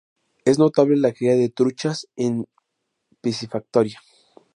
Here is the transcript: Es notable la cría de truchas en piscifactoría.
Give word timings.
Es 0.45 0.57
notable 0.57 0.97
la 0.97 1.11
cría 1.13 1.35
de 1.35 1.49
truchas 1.49 2.07
en 2.15 2.47
piscifactoría. 3.21 3.99